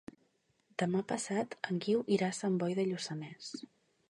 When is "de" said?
2.81-2.89